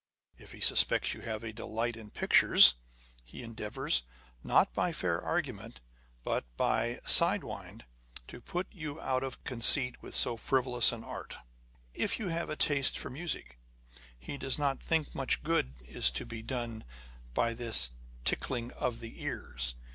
[0.35, 2.73] If he suspects you have a delight in pictures,
[3.23, 4.01] he endeavours,
[4.43, 5.79] not by fair argument,
[6.23, 7.85] but by a side wind,
[8.25, 11.37] to put you out of conceit with so frivolous an art.
[11.93, 13.59] If you have a taste for music,
[14.17, 16.83] he does not think much good is to be done
[17.35, 17.91] by this
[18.23, 19.75] tickling of the ears.